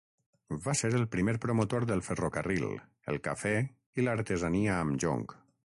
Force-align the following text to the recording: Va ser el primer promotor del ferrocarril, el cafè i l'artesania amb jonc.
Va 0.67 0.73
ser 0.79 0.89
el 0.99 1.03
primer 1.15 1.35
promotor 1.43 1.85
del 1.91 2.01
ferrocarril, 2.07 2.67
el 3.15 3.23
cafè 3.29 3.55
i 4.01 4.09
l'artesania 4.09 4.81
amb 4.85 5.03
jonc. 5.05 5.41